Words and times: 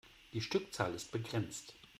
Die 0.33 0.41
Stückzahl 0.41 0.95
ist 0.95 1.11
begrenzt. 1.11 1.75